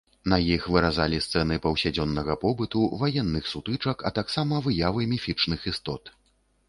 [0.31, 6.03] На іх выразалі сцэны паўсядзённага побыту, ваенных сутычак, а таксама выявы міфічных істот.